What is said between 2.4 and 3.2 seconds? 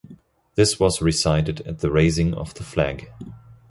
the flag.